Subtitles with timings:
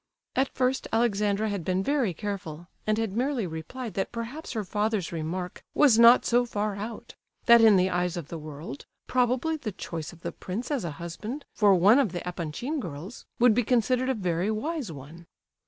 [0.35, 5.11] At first, Alexandra had been very careful, and had merely replied that perhaps her father's
[5.11, 7.13] remark was not so far out:
[7.45, 10.89] that, in the eyes of the world, probably the choice of the prince as a
[10.97, 15.27] husband for one of the Epanchin girls would be considered a very wise one.